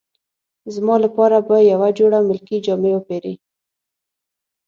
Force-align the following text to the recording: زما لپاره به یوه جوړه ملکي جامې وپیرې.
زما 0.75 0.95
لپاره 1.05 1.37
به 1.47 1.55
یوه 1.71 1.89
جوړه 1.99 2.19
ملکي 2.29 2.57
جامې 2.65 2.91
وپیرې. 2.95 3.33